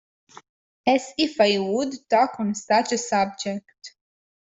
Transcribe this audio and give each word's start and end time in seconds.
As 0.87 1.13
if 1.19 1.39
I 1.39 1.59
would 1.59 1.93
talk 2.09 2.39
on 2.39 2.55
such 2.55 2.91
a 2.91 2.97
subject! 2.97 3.93